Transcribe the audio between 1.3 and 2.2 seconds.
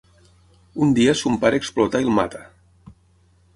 pare explota i el